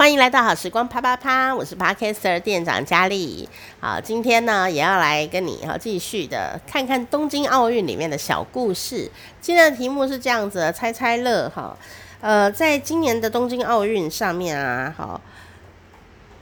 [0.00, 3.46] 欢迎来到好时光啪啪啪，我是 Podcaster 店长佳丽。
[3.80, 9.10] 好，今天呢也要来跟你哈继续的看看东京奥运里面的小故事。
[9.42, 11.76] 今天的题目是这样子，猜猜乐哈。
[12.22, 15.20] 呃，在今年的东京奥运上面啊，好。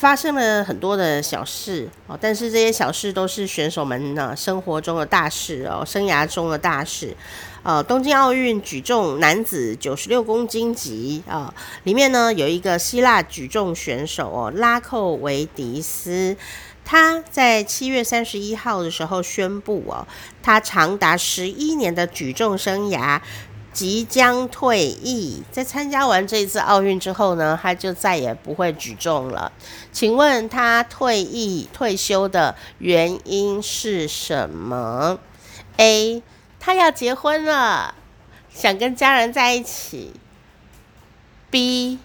[0.00, 7.14] 发生了很多的小事哦，但是这些小事都是选手们呢生活中的大事哦，生涯中的大事。
[7.62, 11.52] 呃，东京奥运举重男子九十六公斤级啊，
[11.82, 16.34] 里面呢有一个希腊举重选手哦，拉寇维迪斯，
[16.82, 20.08] 他在七月三十一号的时候宣布哦，
[20.42, 23.20] 他长达十一年的举重生涯。
[23.72, 29.52] 即将退役，在参加完这一次奥运之后呢，他就再也不会举重了。
[29.92, 35.18] 请问他退役退休的原因是什么
[35.76, 36.22] ？A.
[36.58, 37.94] 他要结婚了，
[38.52, 40.12] 想跟家人在一起。
[41.50, 41.98] B.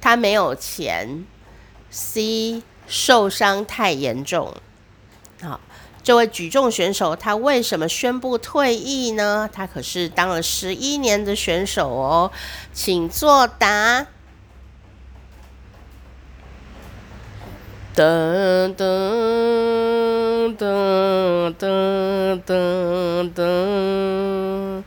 [0.00, 1.24] 他没有钱。
[1.90, 2.62] C.
[2.86, 4.54] 受伤太严重。
[5.42, 5.60] 好。
[6.08, 9.46] 这位举重选手，他为什么宣布退役呢？
[9.52, 12.32] 他可是当了十一年的选手哦，
[12.72, 14.06] 请作答。
[17.94, 24.82] 噔噔噔噔噔噔，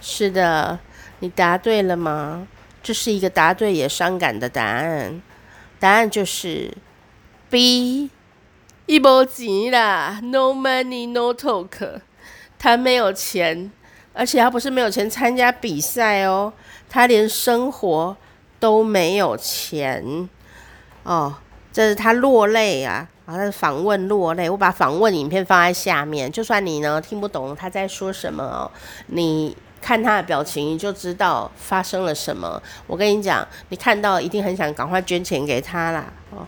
[0.00, 0.78] 是的，
[1.18, 2.48] 你答对了吗？
[2.82, 5.20] 这是一个答对也伤感的答案，
[5.78, 6.72] 答案就是
[7.50, 8.08] B。
[8.86, 12.00] 一毛钱啦，no money no talk。
[12.58, 13.70] 他没有钱，
[14.12, 16.52] 而且他不是没有钱参加比赛哦，
[16.88, 18.16] 他连生活
[18.60, 20.28] 都没有钱
[21.04, 21.34] 哦。
[21.72, 24.50] 这是他落泪啊，啊，他的访问落泪。
[24.50, 28.70] 我把访问影片放在下面，就算你呢听不懂他在说什么哦，
[29.06, 32.62] 你看他的表情你就知道发生了什么。
[32.86, 36.46] 我跟你讲，你看到一定很想赶快捐钱给他啦哦。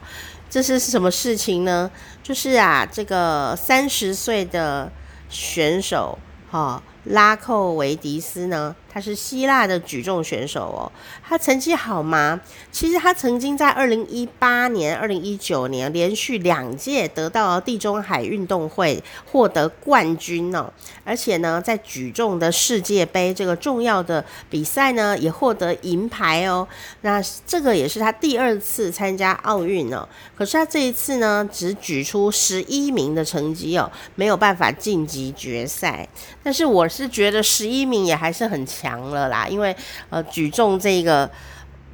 [0.55, 1.91] 这是什么事情呢？
[2.23, 4.89] 就是啊，这个三十岁的
[5.29, 6.17] 选手，
[6.49, 8.77] 哈、拉寇维迪斯呢。
[8.95, 10.87] 他是希腊的举重选手哦，
[11.21, 12.41] 他成绩好吗？
[12.71, 19.03] 其实他曾经在二零一八年、二零一九年连续两届得到地中海运动会
[19.33, 20.73] 获得冠军哦，
[21.03, 26.69] 而且呢，在举重的世界杯这个重要的比赛呢，也获得银牌哦。
[27.01, 36.09] 那这个也是他第二次参加奥运哦，可是他这一次呢，只举出十一名的成绩哦，没有办法晋级决赛。
[36.45, 38.65] 但是我是觉得十一名也还是很。
[38.85, 39.75] 强了啦，因为
[40.11, 41.31] 呃举重这个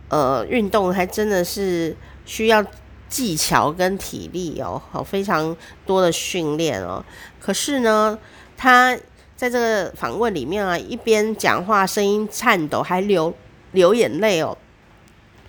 [0.09, 1.97] 呃运动还真的是
[2.27, 2.65] 需要
[3.09, 5.57] 技巧跟体力哦，好非常
[5.87, 7.05] 多的训练哦。
[7.41, 8.19] 可是呢，
[8.57, 8.97] 他
[9.37, 13.33] 在这个访问里面啊，一边讲话声音颤抖，还流
[13.71, 14.59] 流眼泪哦。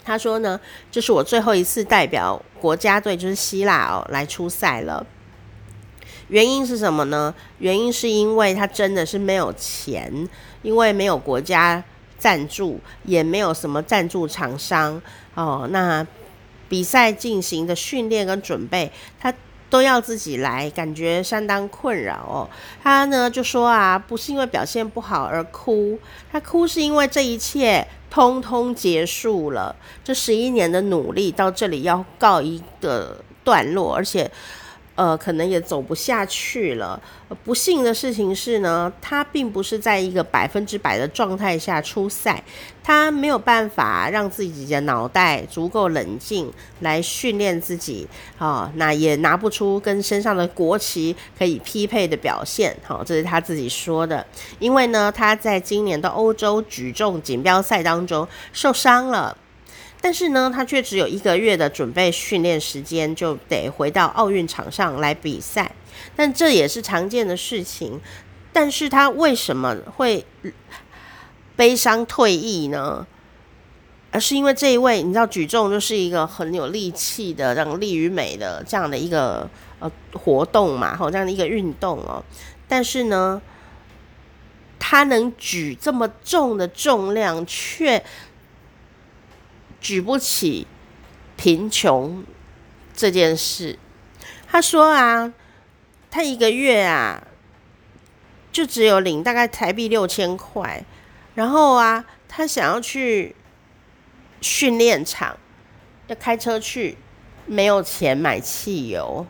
[0.03, 0.59] 他说呢，
[0.91, 5.03] 这是我最后一次代表国家队，就是希腊哦，来出赛了。
[6.31, 7.35] 原因是什么呢？
[7.59, 10.29] 原因是因为他真的是没有钱，
[10.61, 11.83] 因为没有国家
[12.17, 15.01] 赞助，也没有什么赞助厂商
[15.35, 15.67] 哦。
[15.71, 16.07] 那
[16.69, 18.89] 比赛进行的训练跟准备，
[19.19, 19.33] 他
[19.69, 22.47] 都要自己来，感觉相当困扰哦。
[22.81, 25.99] 他呢就说啊，不是因为表现不好而哭，
[26.31, 34.31] 他哭是因为这一切通通结束了，这十一年的努力到这里要告一个段落，而且。
[34.95, 37.01] 呃，可能也走不下去了。
[37.43, 42.43] 不幸的事情是呢，他并不是在一个百分之百的状态下出赛，
[42.83, 48.05] 他没有办法让自己的脑袋足够冷静来训练自己，
[48.37, 54.25] 哦，那也拿不出跟身上的国旗可以匹配的表现，好，这是他自己说的。
[54.59, 59.37] 因为呢，他在今年的欧洲举重锦标赛当中受伤了。
[60.01, 65.71] 但是呢，他却只有一个月的准备训练时间，就得回到奥运场上来比赛。
[66.15, 68.01] 但这也是常见的事情。
[68.51, 70.25] 但是他为什么会
[71.55, 73.05] 悲伤退役呢？
[74.09, 79.49] 而是因为这一位，你知道，举重就是一个很有力气的、这样力与美的这样的一个
[79.79, 82.21] 呃活动嘛，好，这样的一个运动哦。
[82.67, 83.41] 但是呢，
[84.77, 88.03] 他能举这么重的重量，却
[89.81, 90.67] 举不起
[91.35, 92.23] 贫穷
[92.93, 93.79] 这件事，
[94.47, 95.33] 他说啊，
[96.11, 97.27] 他一个月啊，
[98.51, 100.85] 就只有领大概台币六千块，
[101.33, 103.35] 然后啊，他想要去
[104.39, 105.35] 训练场，
[106.05, 106.99] 要开车去，
[107.47, 109.25] 没有钱买汽油，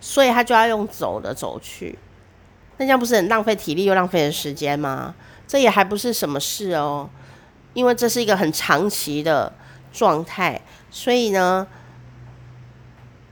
[0.00, 1.98] 所以他就要用走的走去，
[2.76, 5.16] 那这样不是很浪费体力又浪费时间吗？
[5.48, 7.10] 这也还不是什么事哦。
[7.78, 9.52] 因为这是一个很长期的
[9.92, 10.60] 状态。
[10.90, 11.64] 所以呢，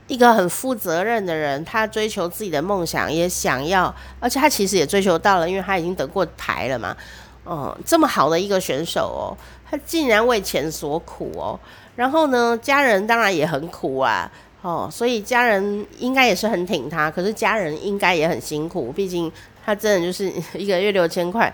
[0.07, 6.95] 一个很负责任的人，他追求自己的梦想，也想要，而且他其实也追求到了，因为他已经得过牌了嘛。
[7.43, 9.35] 哦、这么好的一个选手哦，
[9.69, 11.59] 他竟然为钱所苦哦。
[11.97, 14.31] 然后呢，家人当然也很苦啊。
[14.61, 19.29] 哦，所以家人应该也是很挺他，可是家人应该也很辛苦，毕竟
[19.65, 21.53] 他真的就是一个月六千块，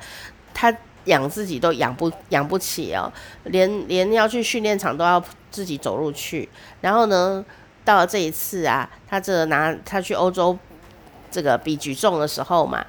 [0.53, 0.71] 他
[1.05, 3.11] 养自己都养不养不起哦，
[3.45, 6.47] 连连要去训练场都要自己走路去。
[6.81, 7.43] 然后呢，
[7.85, 10.57] 到了这一次啊，他这拿他去欧洲
[11.31, 12.85] 这个比举重的时候嘛，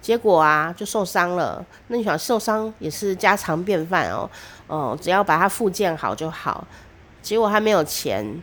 [0.00, 1.64] 结果啊就受伤了。
[1.88, 4.30] 那你想受伤也是家常便饭哦，
[4.66, 6.66] 哦，只要把他复健好就好。
[7.22, 8.42] 结果他没有钱。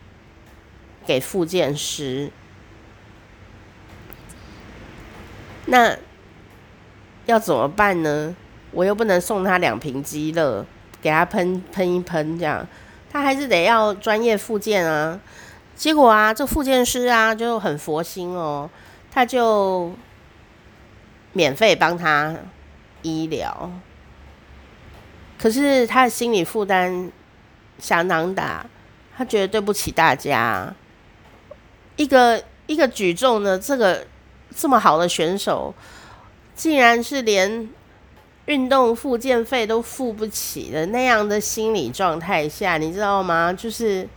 [1.03, 2.31] 给复健师，
[5.65, 5.97] 那
[7.25, 8.35] 要怎么办呢？
[8.71, 10.65] 我又不能送他两瓶鸡乐，
[11.01, 12.65] 给他喷喷一喷，这样
[13.11, 15.19] 他还是得要专业复健啊。
[15.75, 18.69] 结果啊，这复健师啊就很佛心哦，
[19.11, 19.91] 他就
[21.33, 22.35] 免费帮他
[23.01, 23.71] 医疗，
[25.39, 27.11] 可是他的心理负担
[27.79, 28.65] 相当大，
[29.17, 30.71] 他觉得对不起大家。
[31.95, 34.05] 一个一个举重的这个
[34.55, 35.73] 这么好的选手，
[36.55, 37.67] 竟然是连
[38.45, 43.53] 运动复健费都付不起的那样的心理状态下，你知道吗？
[43.53, 44.07] 就是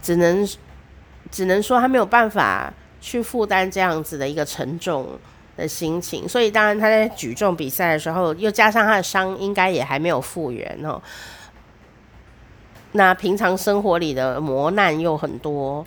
[0.00, 0.48] 只能
[1.30, 5.18] 只能说他没有办法去负担这样子的一个沉重
[5.56, 11.02] 的心情，所以当然他在举重比赛的时候，又加上他的伤，应该也还没有复原哦。
[12.92, 15.84] 那平常生活里的磨难又很多。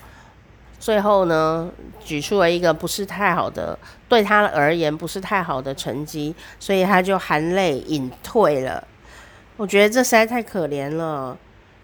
[0.80, 3.78] 最后呢，举出了一个不是太好的，
[4.08, 8.82] 对他而言不是太好的成绩，所以他就含泪隐退了。
[9.58, 11.38] 我觉得这实在太可怜了，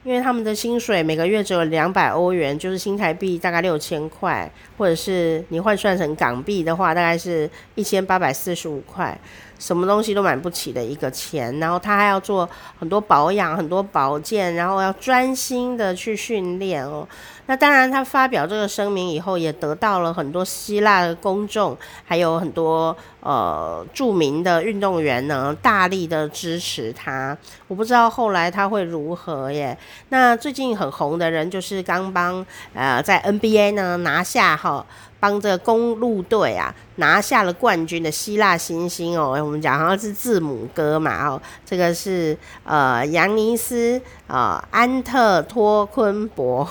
[0.04, 9.20] 因为他们的薪水每个月只有两百欧元，就是新台币大概六千块，或者是你换算成港币的话，大概是一千八百四十五块。
[9.58, 17.08] 什么东西都买不起的一个钱，然后他还要做很多保养、很多保健，然后要专心的去训练哦。
[17.48, 27.38] 那当然，他发表这个声明以后，也得到了很多希腊的公众，还有很多呃著名的运动员呢，大力的支持他。
[27.68, 29.78] 我不知道后来他会如何耶。
[30.10, 34.86] 那最近很红的人，就是刚帮呃在 NBA 呢拿下哈。
[35.26, 46.68] 帮这个公路队啊拿下了冠军的希腊新星哦，我们讲好像是字母哥嘛哦，这个是呃扬尼斯啊、安特托昆博，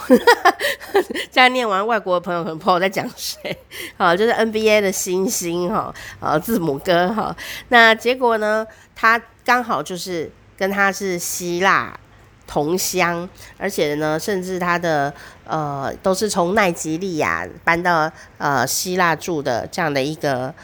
[1.33, 3.57] 这样念完外国的朋友可能不知道在讲谁，
[3.97, 7.35] 好，就是 NBA 的新星哈，呃字母哥哈，
[7.71, 8.65] 那结果呢，
[8.95, 11.99] 他刚好就是跟他是希腊。
[12.47, 15.13] 同乡，而且呢，甚至他的
[15.47, 20.55] 呃都是从奈及利亚搬到呃希腊住的这样的一个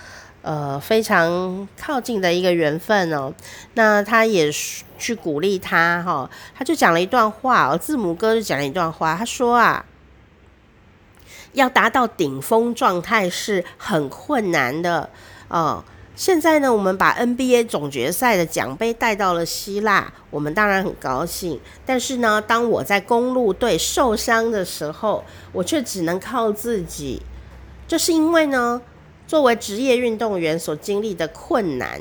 [0.43, 3.33] 呃非常靠近的一个缘分哦。
[3.75, 4.51] 那他也
[4.99, 9.85] 去鼓励他哈、他就讲了一段话，字母哥就讲了一段话，他说啊，
[11.53, 15.09] 要达到顶峰状态是很困难的
[15.49, 15.83] 哦。
[16.21, 21.59] 现在呢，我们把 NBA 总决赛的奖杯带到了希腊，我们当然很高兴。
[21.87, 27.23] 但是呢，当我在公路队受伤的时候，我却只能靠自己。
[27.89, 28.83] 这是因为呢，
[29.27, 31.99] 作为职业运动员所经历的困难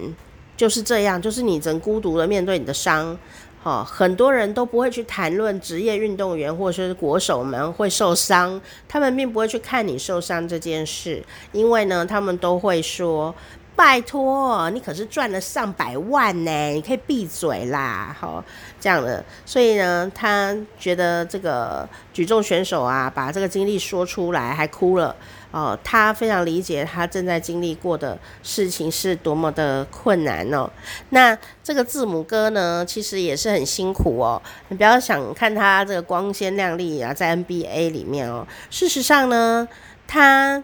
[0.58, 3.18] 就是这样，就是你只能孤独的面对你的伤。
[3.64, 13.34] 哈，很多人都不会去谈论职业运动员或者说是国手们会受伤，他们并不会去看你受伤这件事，因为呢，他们都会说。
[13.80, 18.44] 拜托，你可是赚了上百万呢，你可以闭嘴啦，好，
[18.78, 25.16] 这样的，所以呢，他觉得这个举重选手啊，把这个经历说出来还哭了
[25.52, 30.70] 哦，他非常理解他正在经历过的事情是多么的困难哦。
[31.12, 39.66] 那这个字母哥呢，其实也是很辛苦哦，你不要想看他这个光鲜亮丽啊，在 NBA 里面哦，事实上呢，
[40.06, 40.62] 他。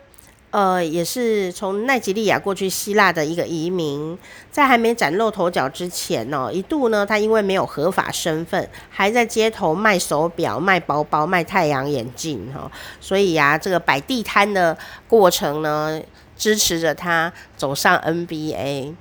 [0.55, 4.17] 呃，也是从奈及利亚过去希腊的一个移民，
[4.49, 12.71] 在还没崭露头角之前呢、哦，一度呢，他因为没有合法身份，还在街头卖手表、卖包包、卖太阳眼镜哈、
[13.01, 14.77] 所以呀、这个摆地摊的
[15.09, 16.01] 过程呢，
[16.37, 18.93] 支持着他走上 NBA，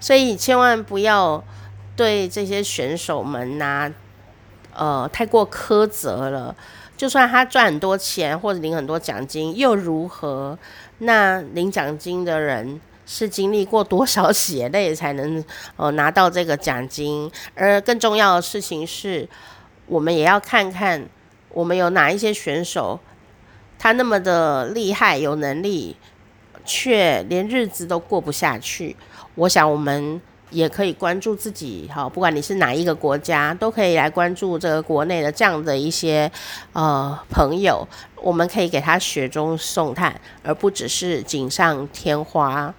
[0.00, 1.44] 所以千万不要
[1.94, 3.92] 对这些选手们呐、
[4.74, 6.54] 呃，太过苛责了。
[6.96, 10.58] 就算他赚很多钱或者领很多奖金又如何？
[10.98, 15.42] 那领奖金的人是经历过多少血泪才能
[15.76, 17.30] 呃拿到这个奖金？
[17.54, 19.26] 而更重要的事情是，
[19.86, 21.02] 我们也要看看
[21.48, 23.00] 我们有哪一些选手，
[23.78, 25.96] 他那么的厉害有能力，
[26.66, 28.94] 却连日子都过不下去。
[29.36, 36.30] 我想我们也可以关注自己，哈，不管你是哪一个国家，都可以来关注这个国内的这样的一些
[36.72, 42.74] 呃朋友，我们可以给他雪中送炭，而不只是锦上添花。